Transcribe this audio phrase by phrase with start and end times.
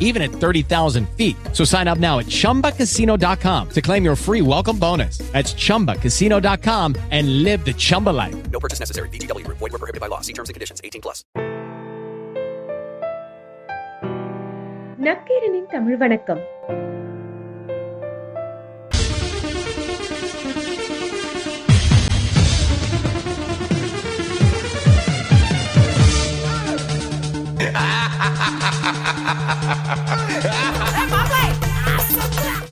[0.00, 1.36] even at 30,000 feet.
[1.52, 5.18] So sign up now at chumbacasino.com to claim your free welcome bonus.
[5.32, 8.50] That's chumbacasino.com and live the Chumba life.
[8.50, 9.08] No purchase necessary.
[9.10, 9.58] VGW Group.
[9.58, 10.22] Void were prohibited by law.
[10.22, 10.80] See terms and conditions.
[10.82, 11.24] 18 plus.
[15.06, 16.40] நக்கீரனின் Tamil வணக்கம்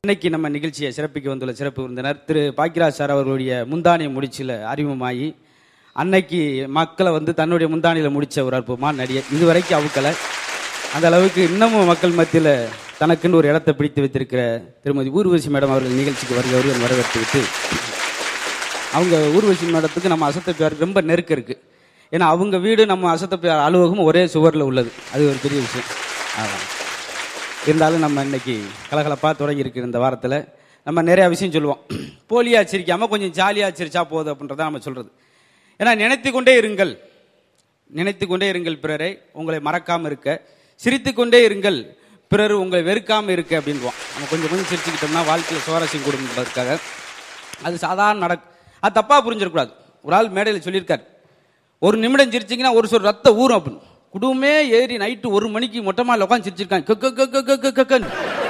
[0.03, 5.27] இன்னைக்கு நம்ம நிகழ்ச்சியை சிறப்பிக்க வந்துள்ள சிறப்பு விருந்தினர் திரு Bakkiraj sir அவர்களுடைய முந்தானிய முடிச்சில் அறிமுகமாகி
[5.93, 10.11] அன்னைக்கு மக்களை வந்து தன்னுடைய முந்தானியில் முடிச்ச ஒரு அற்புதமான நடிகர் இதுவரைக்கும் அவுக்கலை.
[10.93, 12.53] அந்த அளவுக்கு இன்னமும் மக்கள் மத்தியில்
[12.99, 14.41] தனக்குன்னு ஒரு இடத்தை பிடித்து வைத்திருக்கிற
[14.83, 17.41] திருமதி ஊர்வசி மேடம் அவர்கள் நிகழ்ச்சிக்கு வருகிறவர்கள் வரவேற்று விட்டு
[18.97, 21.55] அவங்க ஊர்வசி மேடத்துக்கு நம்ம அசத்தப்பியாருக்கு ரொம்ப நெருக்கம் இருக்கு.
[22.11, 24.91] ஏன்னா அவங்க வீடு நம்ம அசத்தப்பியார் அலுவலகம் ஒரே சுவரில் உள்ளது.
[25.13, 25.89] அது ஒரு பெரிய விஷயம்.
[27.67, 28.53] இருந்தாலும் நம்ம இன்னைக்கு
[28.91, 30.37] கலகலப்பாக தொடங்கியிருக்கு இந்த வாரத்தில்.
[30.87, 31.81] நம்ம நிறையா விஷயம் சொல்லுவோம்.
[32.29, 35.09] போலியாக சிரிக்காமல் கொஞ்சம் ஜாலியாக சிரிச்சா போதும் அப்படின்றத நம்ம சொல்கிறது
[35.79, 36.93] ஏன்னா நினைத்து கொண்டே இருங்கள்.
[37.99, 40.29] நினைத்து கொண்டே இருங்கள் பிறரை உங்களை மறக்காமல் இருக்க.
[40.83, 41.79] சிரித்து கொண்டே இருங்கள்.
[42.31, 46.79] பிறர் உங்களை வெறுக்காமல் இருக்க அப்படின்வோம் நம்ம கொஞ்சம் கொஞ்சம் சிரிச்சுக்கிட்டோம்னா வாழ்க்கையில் சுவாரஸ்யம் கொடுங்கிறதுக்காக
[47.67, 48.51] அது சாதாரண நடக்கும்
[48.83, 49.71] அது தப்பாக புரிஞ்சிடக்கூடாது.
[50.05, 51.03] ஒரு ஆள் மேடையில் சொல்லியிருக்காரு.
[51.85, 53.83] ஒரு நிமிடம் சிரிச்சிங்கன்னா ஒரு சொல் ரத்த ஊறும் அப்படின்னு.
[54.13, 56.85] குடும்பமே ஏறி நைட்டு ஒரு மணிக்கு மொட்டை மாடியில் உட்காந்து சிரிச்சிருக்காங்க.
[56.89, 57.99] கக்க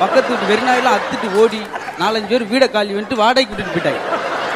[0.02, 1.60] பக்கத்து வீட்டு வெறிநாயெல்லாம் அத்துட்டு ஓடி
[2.02, 4.02] நாலஞ்சு பேர் வீடை காலி வந்துட்டு வாடகைக்கு கூட்டிட்டு போயிட்டாங்க.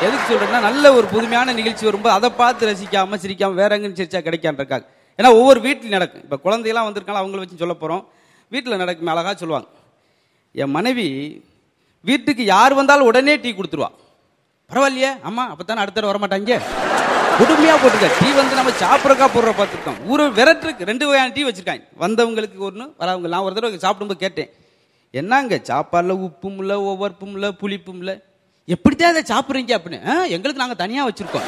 [0.05, 4.61] எதுக்கு சொல்றேன்னா நல்ல ஒரு புதுமையான நிகழ்ச்சி வரும்போது அதை பார்த்து ரசிக்காம சிரிக்காம வேற எங்கன்னு சிரிச்சா கிடைக்கான்னு
[4.61, 4.87] இருக்காங்க.
[5.19, 6.23] ஏன்னா ஒவ்வொரு வீட்டில் நடக்கும்.
[6.25, 8.03] இப்போ குழந்தையெல்லாம் வந்திருக்காங்க அவங்கள வச்சு சொல்ல போறோம்.
[8.55, 9.69] வீட்டில் நடக்கும் அழகா சொல்லுவாங்க.
[10.63, 11.07] என் மனைவி
[12.09, 13.91] வீட்டுக்கு யார் வந்தாலும் உடனே டீ கொடுத்துருவா.
[14.71, 16.59] பரவாயில்லையே ஆமா அப்பதானே அடுத்த தடவை வரமாட்டாங்க.
[17.39, 20.07] கொடுமையா போட்டுருக்க டீ வந்து நம்ம சாப்பிட்றக்கா போடுற பார்த்துருக்கோம்.
[20.07, 21.83] ஒரு விரட்டுருக்கு ரெண்டு வகையான டீ வச்சிருக்காங்க.
[21.99, 24.49] வந்தவங்களுக்கு ஒன்று வரவங்க நான் ஒரு தடவை சாப்பிடும்போது கேட்டேன்.
[25.11, 28.19] என்னங்க சாப்பாடுல உப்பும் இல்லை ஒவ்வொருப்பும் இல்லை புளிப்பும் இல்லை?
[28.65, 29.99] எப்படித்தான் அதை சாப்பிட்றீங்க அப்படின்னு?
[30.07, 31.45] "ஆ, எங்களுக்கு நாங்கள் தனியாக வச்சுருக்கோம்.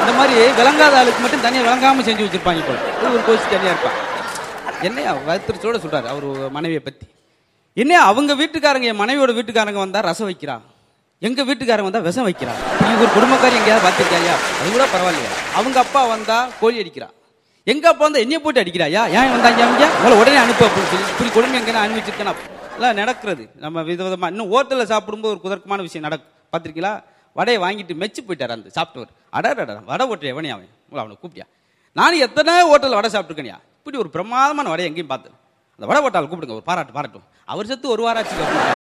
[0.00, 2.74] இந்த மாதிரி விளங்காத ஆளுக்கு மட்டும் தனியாக விளங்காமல் செஞ்சு வச்சுருப்பாங்க இப்போ.
[3.02, 3.96] ஒரு கோச்சு தனியாக இருப்பான்.
[4.82, 7.06] என்னையா வத்திரத்தோட சொல்கிறார் அவர் மனைவியை பற்றி
[7.74, 10.60] என்ன அவங்க வீட்டுக்காரங்க என் மனைவியோட வீட்டுக்காரங்க வந்தால் ரசம் வைக்கிறா?
[11.26, 12.58] எங்க வீட்டுக்காரங்க வந்தா விஷம் வைக்கிறான்.
[12.82, 14.34] நீங்க ஒரு குடும்பக்காரி எங்கேயாவது பார்த்திருக்காயா?
[14.58, 15.30] அது கூட பரவாயில்லையா?
[15.58, 17.08] அவங்க அப்பா வந்தா கோழி அடிக்கிறா
[17.72, 19.02] எங்க அப்பா வந்தா என்னைய போட்டு அடிக்கிறாயா?
[19.16, 22.30] ஏன் வந்தாங்க அவங்க உங்களை உடனே அனுப்பு அப்படின்னு சொல்லி இப்படி குடும்பம் எங்க அனுப்பிச்சிருக்கேன்
[22.78, 23.44] எல்லாம் நடக்கிறது.
[23.64, 26.32] நம்ம விதவிதமா இன்னும் ஹோட்டலில் சாப்பிடும்போது ஒரு குதர்க்கமான விஷயம் நடக்கும்.
[26.52, 26.94] பார்த்துருக்கீங்களா?
[27.36, 29.12] வடையை வாங்கிட்டு மெச்சு போயிட்டார் அந்த சாப்பிட்டவர்.
[29.36, 30.70] அடடா வடை ஓட்டுற எவனே அவன்?
[30.86, 31.46] உங்களை அவனை கூப்பிட்டியா?
[31.96, 33.58] நானும் எத்தனை ஹோட்டலில் வடை சாப்பிட்டுருக்கேனியா.
[33.80, 35.36] இப்படி ஒரு பிரமாதமான வடை எங்கேயும் பார்த்தேன்
[35.76, 37.28] அந்த வடை ஓட்டால் கூப்பிடுங்க ஒரு பாராட்டு பாராட்டும்.
[37.52, 38.76] அவர் செத்து ஒரு வாரம் ஆச்சு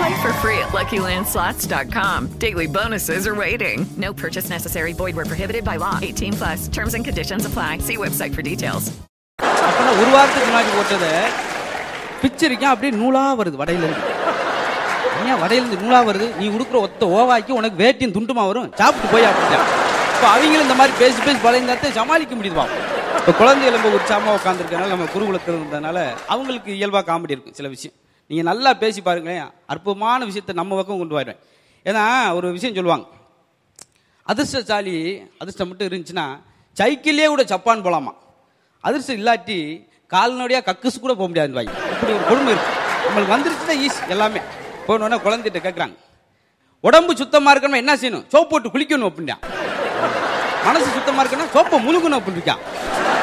[0.00, 2.18] Play for free at LuckyLandSlots.com.
[2.38, 3.78] Daily bonuses are waiting.
[3.98, 4.92] No purchase necessary.
[4.94, 5.98] Void were prohibited by law.
[6.02, 6.68] 18 plus.
[6.68, 7.78] Terms and conditions apply.
[7.80, 8.84] See website for details.
[9.66, 11.10] அப்பனா ஒரு வாரத்துக்கு முன்னாடி போட்டது
[12.22, 14.06] பிச்சரிக்கும் அப்படியே நூலா வருது வடையில இருந்து
[15.24, 19.28] ஏன் வடையில இருந்து நூலா வருது நீ உடுக்குற ஒத்த ஓவாக்கி உனக்கு வேட்டியும் துண்டுமா வரும் சாப்பிட்டு போய்
[19.30, 19.60] அப்படின்னா
[20.14, 22.66] இப்போ அவங்களும் இந்த மாதிரி பேசி பேசி பழையத்தை சமாளிக்க முடியுதுவா
[23.20, 25.98] இப்போ குழந்தைகள் ரொம்ப உற்சாகமாக உட்காந்துருக்கனால நம்ம குருகுலத்தில் இருந்ததுனால
[26.34, 27.96] அவங்களுக்கு இயல்பாக காமெடி இருக்கும் சில விஷயம்
[28.30, 29.46] நீங்கள் நல்லா பேசி பாருங்களேன்.
[29.72, 31.40] அற்புதமான விஷயத்தை நம்ம பக்கம் கொண்டு வருவேன்
[31.88, 32.04] ஏன்னா
[32.38, 33.06] ஒரு விஷயம் சொல்லுவாங்க.
[34.30, 34.94] அதிர்ஷ்டசாலி
[35.42, 36.26] அதிர்ஷ்டம் மட்டும் இருந்துச்சுன்னா
[36.80, 38.12] சைக்கிளே கூட ஜப்பான் போகலாமா
[38.86, 39.58] அதிர்ஷ்டம் இல்லாட்டி
[40.14, 42.72] கால்நடையாக கக்குசு கூட போக முடியாது வாங்கி இப்படி ஒரு கொடுமை இருக்கு.
[43.06, 44.40] நம்மளுக்கு வந்துருச்சுன்னா ஈஸி எல்லாமே.
[44.86, 45.96] போனோடனே குழந்தைகிட்ட கேட்குறாங்க
[46.88, 48.26] உடம்பு சுத்தமாக இருக்கணும் என்ன செய்யணும்?
[48.32, 49.36] சோப்பு போட்டு குளிக்கணும் அப்படின்னா.
[50.66, 52.56] மனசு சுத்தமாக இருக்கணும் சோப்பை முழுகணும் அப்படின்னா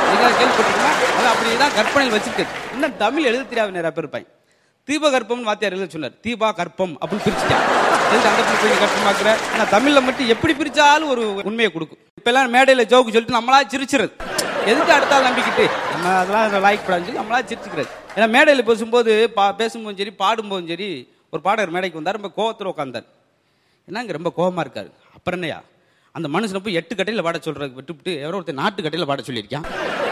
[0.10, 0.92] நீங்க கேள்விப்பட்டிருக்கீங்களா?
[1.34, 2.46] அப்படி தான் கற்பனையில் வச்சுருக்கு
[2.76, 4.30] இன்னும் தமிழ் எழுத தெரியாத நிறைய பேர் இருப்பாங்க.
[4.88, 6.12] தீபகற்பம்னு வாத்தியார் எழுத சொன்னார்.
[6.24, 7.66] தீபா கற்பம் அப்படின்னு பிரிச்சுட்டேன்
[8.10, 11.98] அந்த பிள்ளை கற்பமாக்குற ஆனா தமிழ்ல மட்டும் எப்படி பிரிச்சாலும் ஒரு உண்மையை கொடுக்கும்.
[12.16, 14.12] இப்ப எல்லாம் மேடையில ஜோக்கு சொல்லிட்டு நம்மளா சிரிச்சிருது
[14.66, 15.70] எதுக்கு அடுத்தால் நம்பிக்கிட்டு?
[15.92, 17.88] நம்ம அதெல்லாம் லைக் பண்ணி சொல்லி நம்மளா சிரிச்சுக்கிறது.
[18.16, 23.06] ஏன்னா மேடையில பேசும்போது பா- பேசும்போதும் சரி பாடும்போதும் சரி ஒரு பாடகர் மேடைக்கு வந்தார் ரொம்ப கோவத்தில் உட்காந்தார்
[23.86, 24.92] என்னங்க ரொம்ப கோவமா இருக்காரு?
[25.16, 25.62] அப்புறம் என்னையா
[26.12, 29.66] அந்த மனுஷனை போய் எட்டு கட்டையில் பாட சொல்றதுக்கு விட்டுவிட்டு எவரோ ஒருத்தர் நாட்டு பாட சொல்லியிருக்கான்.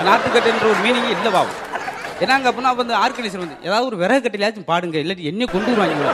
[0.04, 1.74] நாட்டுக்கட்டைன்ற ஒரு மீனிங் இல்லவாகும்
[2.24, 6.14] என்னங்க அப்படின்னா வந்து ஆர்கனைசர் வந்து ஏதாவது ஒரு விறகு கட்டையிலாச்சும் பாடுங்க இல்லாட்டி என்ன கொண்டு வருவாங்க இவரை.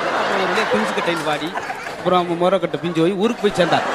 [0.53, 1.50] ஒரு குஞ்சு கட்டைன்னு பாடி
[1.98, 3.86] அப்புறம் முறக்கட்டை பிஞ்சு போய் ஊருக்கு போய் சேர்ந்தார்.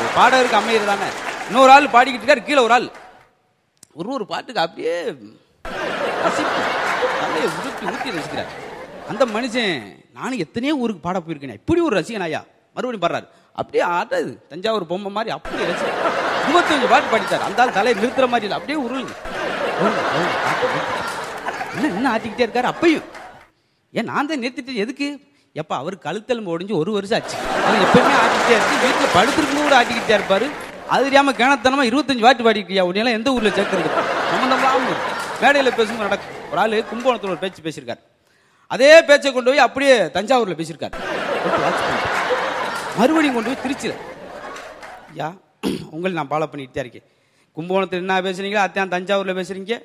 [0.00, 1.08] ஒரு பாடகருக்கு அமையிறது தானே.
[1.48, 2.88] இன்னொரு ஆள் பாடிக்கிட்டு இருக்காரு கீழே ஒரு ஆள்.
[4.00, 4.96] ஒரு ஒரு பாட்டுக்கு அப்படியே
[6.24, 6.60] ரசிப்பு.
[7.60, 8.52] உருட்டி உருட்டி ரசிக்கிறார்.
[9.10, 9.74] அந்த மனுஷன்
[10.18, 11.58] நானும் எத்தனையோ ஊருக்கு பாட போயிருக்கேன்.
[11.62, 12.42] இப்படி ஒரு ரசிகன் ஐயா
[12.76, 13.28] மறுபடியும் பாடுறாரு.
[13.60, 15.86] அப்படியே ஆட்டது தஞ்சாவூர் பொம்மை மாதிரி அப்படியே ரசி
[16.46, 18.58] இருபத்தஞ்சு பாட்டு பாடித்தார் அந்த ஆள் தலையை நிறுத்துற மாதிரி இல்லை.
[18.60, 19.14] அப்படியே உருளுங்க.
[21.76, 23.06] என்ன என்ன ஆட்டிக்கிட்டே இருக்காரு அப்பையும்.
[23.98, 25.08] ஏன் நான் தான் நிறுத்திட்டு எதுக்கு?
[25.60, 27.36] எப்ப அவர் கழுத்தெலும்பு ஒடிஞ்சு ஒரு வருஷம் ஆச்சு.
[27.66, 30.46] அவர் எப்பயுமே ஆட்டிக்கிட்டே இருக்கு வீட்டில் படுத்திருக்கும் கூட ஆட்டிக்கிட்டே இருப்பாரு.
[30.94, 33.52] அது தெரியாம கிணத்தனமா இருபத்தஞ்சு வாட்டி பாடிக்கிட்டியா உடனே எந்த ஊர்ல
[34.32, 35.00] நம்ம சம்பந்தம்
[35.40, 38.02] மேடையில பேசும்போது நடக்கும் ஒரு ஆளு கும்பகோணத்துல ஒரு பேச்சு பேசியிருக்காரு.
[38.74, 40.94] அதே பேச்சை கொண்டு போய் அப்படியே தஞ்சாவூர்ல பேசியிருக்காரு.
[42.98, 43.98] மறுபடியும் கொண்டு போய் திருச்சியில்.
[45.10, 45.28] ஐயா
[45.94, 47.06] உங்களை நான் ஃபாலோ பண்ணிட்டு தான் இருக்கேன்.
[47.56, 49.76] கும்பகோணத்தில் என்ன பேசுறீங்களோ அத்தான் தஞ்சாவூரில் பேசுறீங்க?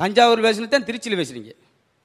[0.00, 1.50] தஞ்சாவூர் பேசுனது தான் திருச்சியில் பேசுறீங்க.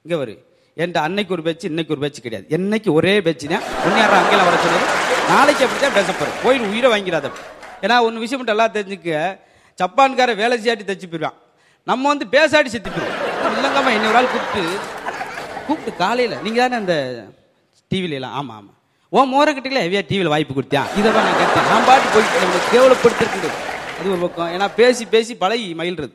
[0.04, 0.34] இங்கே வரு.
[0.76, 2.46] என்கிட்ட அன்னைக்கு ஒரு பேச்சு இன்னைக்கு ஒரு பேச்சு கிடையாது.
[2.56, 3.64] என்னைக்கு ஒரே பேச்சு தான்.
[3.86, 4.86] ஒன்னியாரம் அங்கெல்லாம் வர சொன்னது
[5.32, 7.30] நாளைக்கு அப்படி தான் பேச போகிறேன் கோயில் உயிரை வாங்கிறாத
[7.84, 9.10] ஏன்னா ஒன்று விஷயம் மட்டும் எல்லாம் தெரிஞ்சுக்க
[9.78, 11.38] ஜப்பான்கார வேலை செய்யாட்டி தச்சு போயிடுவான்.
[11.90, 13.22] நம்ம வந்து பேசாட்டி செத்து போயிடுவோம்.
[13.58, 14.62] இல்லைங்கம்மா இன்னொரு ஆள் கூப்பிட்டு
[15.66, 16.94] கூப்பிட்டு காலையில் நீங்கள் தானே அந்த
[17.90, 18.76] டிவில ஆமாம் ஆமாம்
[19.12, 20.82] ஓ மோரக்கட்டில ஹெவியா டிவியில் வாய்ப்பு கொடுத்தியா?
[20.98, 21.66] இதை நான் கேட்டேன்.
[21.72, 23.50] நான் பாட்டு போயிட்டு நம்மளை கேவலப்படுத்திருக்குது
[23.98, 24.50] அது ஒரு பக்கம்.
[24.54, 26.14] ஏன்னா பேசி பேசி பழகி மயில்றது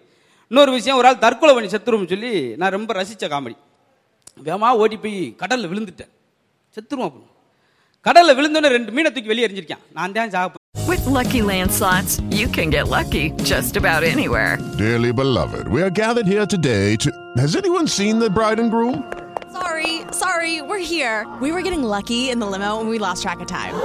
[0.51, 2.31] இன்னொரு விஷயம் ஒரு ஆள் தற்கொலை பண்ணி செத்துருவோம்னு சொல்லி
[2.61, 3.55] நான் ரொம்ப ரசித்த காமெடி
[4.47, 6.11] வேகமா ஓடி போய் கடலில் விழுந்துட்டேன்
[6.75, 7.35] செத்துருவோம் அப்படின்னு
[8.05, 10.57] கடலில் விழுந்தோன்னே ரெண்டு மீனை தூக்கி வெளியே எரிஞ்சிருக்கேன் நான் தான் சாக
[10.89, 14.51] With Lucky Land slots, you can get lucky just about anywhere.
[14.77, 17.09] Dearly beloved, we are gathered here today to.
[17.35, 18.95] Has anyone seen the bride and groom?
[19.57, 19.91] Sorry,
[20.21, 21.17] sorry, we're here.
[21.43, 23.75] We were getting lucky in the limo and we lost track of time.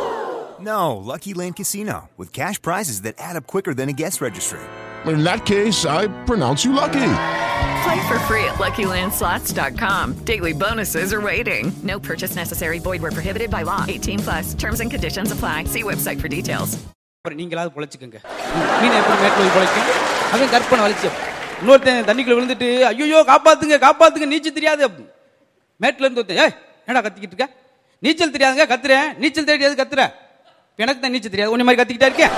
[0.63, 0.81] No,
[1.13, 4.65] Lucky Land Casino, with cash prizes that add up quicker than a guest registry.
[5.07, 7.09] In that case, I pronounce you lucky.
[7.85, 10.05] Play for free at LuckyLandSlots.com.
[10.25, 11.73] Daily bonuses are waiting.
[11.85, 12.79] No purchase necessary.
[12.81, 13.85] Void were prohibited by law.
[13.87, 14.55] 18 plus.
[14.55, 15.65] Terms and conditions apply.
[15.67, 16.73] See website for details.
[17.19, 18.19] அப்புறம் நீங்களாவது பொழைச்சிக்கோங்க
[18.81, 19.87] மீன் எப்படி மேட்டில் போய் பொழைக்கும்
[20.33, 21.15] அவன் கற்பனை வலிச்சம்
[21.61, 24.89] இன்னொருத்தன் தண்ணிக்குள்ள விழுந்துட்டு ஐயோ காப்பாத்துங்க காப்பாத்துங்க நீச்சல் தெரியாது.
[25.81, 26.55] மேட்ல இருந்து ஒருத்தன் ஏய்
[26.89, 27.49] என்னடா கத்திக்கிட்டு இருக்க
[28.03, 30.03] நீச்சல் தெரியாதுங்க கத்துறேன் நீச்சல் தெரியாது கத்துற
[30.79, 32.35] எனக்கு தான் நீச்சல் தெரியாது உன்னை மாதிரி கத்திக்கிட்டே இருக்கேன்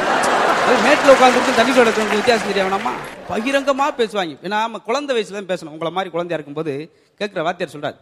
[0.66, 2.92] அது மேட்டில் உட்காந்துருக்கு தண்ணிக்குள்ள இருக்கிறவங்க வித்தியாசம் தெரியாம
[3.30, 4.34] பகிரங்கமாக பேசுவாங்க.
[4.46, 5.72] ஏன்னா நம்ம குழந்தை வயசுல தான் பேசணும்.
[5.76, 6.72] உங்களை மாதிரி குழந்தையா இருக்கும்போது
[7.20, 7.98] கேட்குற வாத்தியார் சொல்றாரு.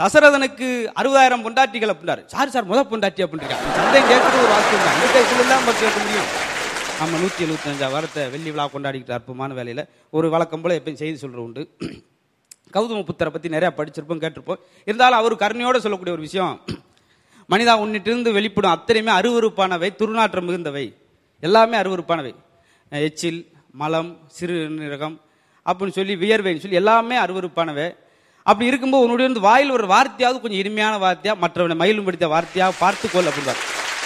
[0.00, 0.68] தசரதனுக்கு
[1.00, 2.22] அறுபதாயிரம் பொண்டாட்டிகள் அப்படின்னாரு.
[2.32, 4.96] சார் சார் முதல் பொண்டாட்டி அப்படின்றாங்க சந்தேகம் கேட்கறது ஒரு வாக்கியம் தான்.
[5.00, 6.28] இந்த வயசுல தான் நம்ம கேட்க முடியும்.
[7.00, 9.82] நம்ம நூற்றி எழுபத்தஞ்சா வாரத்தை வெள்ளி விழா கொண்டாடிக்கிட்டு அற்புதமான வேலையில்
[10.18, 11.62] ஒரு வழக்கம் போல் எப்பயும் செய்தி சொல்கிற உண்டு.
[12.76, 14.60] கௌதம புத்தரை பற்றி நிறையா படிச்சிருப்போம் கேட்டிருப்போம்.
[14.88, 16.56] இருந்தாலும் அவர் கருணையோடு சொல்லக்கூடிய ஒரு விஷயம்.
[17.52, 20.86] மனிதா உன்னிட்டிருந்து வெளிப்படும் அத்தனையுமே அருவருப்பானவை துர்நாற்றம் மிகுந்தவை.
[21.42, 22.32] எல்லாமே அருவறுப்பானவை
[22.92, 23.40] எச்சில்
[23.80, 25.16] மலம் சிறுநீரகம்
[25.66, 27.88] அப்படின்னு சொல்லி வியர்வைன்னு சொல்லி எல்லாமே அருவருப்பானவை
[28.46, 33.28] அப்படி இருக்கும்போது உன்னுடைய வந்து வாயில் ஒரு வார்த்தையாவது கொஞ்சம் இனிமையான வார்த்தையாக மற்றவனை மயிலும் படித்த வார்த்தையாக பார்த்துக்கொள்
[33.30, 33.60] அப்படின்றார்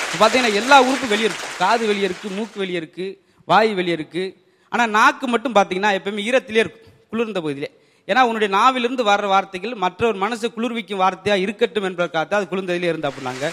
[0.06, 3.16] இப்போ பார்த்தீங்கன்னா எல்லா உறுப்பும் வெளியே இருக்குது காது வெளியே இருக்குது மூக்கு வெளியே இருக்குது
[3.48, 4.34] வாய் வெளியே இருக்குது
[4.72, 7.70] ஆனால் நாக்கு மட்டும் பார்த்தீங்கன்னா எப்பவுமே ஈரத்திலே இருக்கும் குளிர்ந்த பகுதியிலே.
[8.08, 13.44] ஏன்னா உன்னுடைய நாவிலிருந்து வர்ற வார்த்தைகள் மற்றவர் மனசை குளிர்விக்கும் வார்த்தையாக இருக்கட்டும் என்பதற்காக அது குளிர்ந்ததிலே இருந்து அப்படின்னாங்க.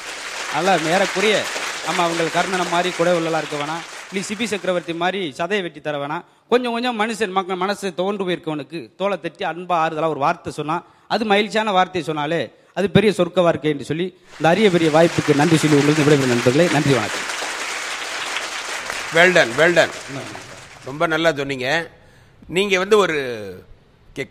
[0.54, 1.36] அதெல்லாம் மேறக்குறைய
[1.86, 3.84] நம்ம அவங்க கர்ணனம் மாதிரி குடை உள்ளலாம் இருக்க வேணாம்.
[4.10, 6.24] இல்லை சிபி சக்கரவர்த்தி மாதிரி சதையை வெட்டி தர வேணாம்.
[6.52, 10.78] கொஞ்சம் கொஞ்சம் மனுஷன் மக்கள் மனசு தோன்று போயிருக்கவனுக்கு தோலை தட்டி அன்பா ஆறுதலாக ஒரு வார்த்தை சொன்னா
[11.14, 12.42] அது மகிழ்ச்சியான வார்த்தையை சொன்னாலே
[12.80, 14.08] அது பெரிய சொர்க்க வார்த்தை என்று சொல்லி
[14.38, 16.68] இந்த அரிய பெரிய வாய்ப்புக்கு நன்றி சொல்லி உங்களுக்கு விடைபெறும் நண்பர்களே.
[16.76, 17.28] நன்றி வணக்கம்.
[19.16, 19.94] வெல்டன் வெல்டன்
[20.90, 21.68] ரொம்ப நல்லா சொன்னீங்க.
[22.58, 23.18] நீங்க வந்து ஒரு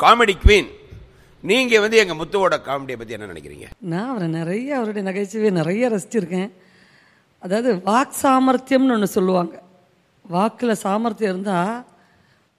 [0.05, 0.71] காமெடி குவீன்
[1.51, 3.67] நீங்க வந்து எங்க முத்துவோட காமெடியை பத்தி என்ன நினைக்கிறீங்க?
[3.93, 6.51] நான் அவரை நிறைய அவருடைய நகைச்சுவையை நிறைய ரசிச்சிருக்கேன்.
[7.45, 9.55] அதாவது வாக் சாமர்த்தியம்னு ஒன்று சொல்லுவாங்க.
[10.35, 11.77] வாக்கில் சாமர்த்தியம் இருந்தால்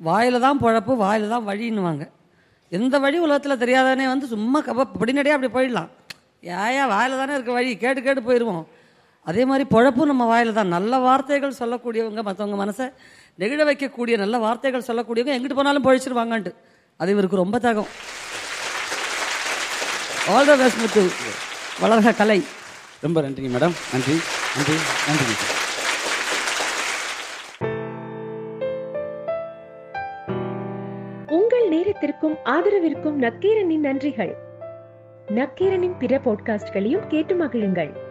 [0.07, 2.05] வாயில் தான் பொழப்பு வாயில் தான் வழின்னுவாங்க.
[2.77, 5.89] எந்த வழி உலகத்தில் தெரியாதானே வந்து சும்மா கப படிநடையாக அப்படி போயிடலாம்.
[6.57, 7.71] ஏயா வாயில் தானே இருக்க வழி.
[7.83, 8.65] கேட்டு கேட்டு போயிடுவோம்
[9.29, 10.73] அதே மாதிரி பொழப்பும் நம்ம வாயில் தான்.
[10.75, 12.87] நல்ல வார்த்தைகள் சொல்லக்கூடியவங்க மற்றவங்க மனசை
[13.41, 16.53] நெகிழ வைக்கக்கூடிய நல்ல வார்த்தைகள் சொல்லக்கூடியவங்க எங்கிட்டு போனாலும் பழிச்சிருவாங்கன்ட்டு.
[16.99, 17.91] அது இவருக்கு ரொம்ப தகம்.
[20.33, 21.03] ஆல் த பெஸ்ட் முத்து.
[21.83, 22.39] வளர்க கலை.
[23.05, 23.75] ரொம்ப நன்றிங்க மேடம்.
[23.93, 24.17] நன்றி.
[24.55, 24.73] நன்றி
[25.07, 25.33] நன்றி.
[31.27, 34.35] உங்கள் நேரத்திற்கும் ஆதரவிற்கும் நக்கீரனின் நன்றிகள்.
[35.27, 38.10] நக்கீரனின் பிற பாட்காஸ்ட்களையும் கேட்டு மகிழுங்கள்.